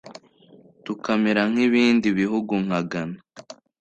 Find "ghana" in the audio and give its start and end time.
2.89-3.17